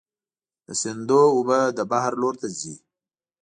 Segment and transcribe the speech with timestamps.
[0.67, 2.75] د سیندونو اوبه د بحر لور ته ځي.